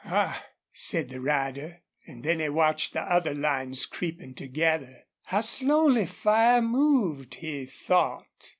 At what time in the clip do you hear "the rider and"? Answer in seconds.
1.09-2.23